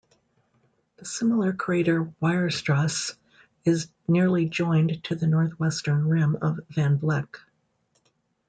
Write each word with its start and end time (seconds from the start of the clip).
The 0.97 1.05
similar 1.05 1.53
crater 1.53 2.05
Weierstrass 2.23 3.13
is 3.65 3.87
nearly 4.07 4.45
joined 4.49 5.03
to 5.03 5.13
the 5.15 5.27
northwestern 5.27 6.07
rim 6.09 6.37
of 6.41 6.59
Van 6.71 6.97
Vleck. 6.97 7.35